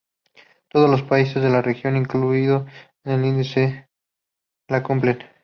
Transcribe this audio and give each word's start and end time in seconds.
Todos 0.71 0.89
los 0.89 1.03
países 1.03 1.43
de 1.43 1.51
la 1.51 1.61
región 1.61 1.95
incluidos 1.95 2.65
en 3.03 3.11
el 3.19 3.23
Índice 3.23 3.87
la 4.67 4.81
cumplen. 4.81 5.19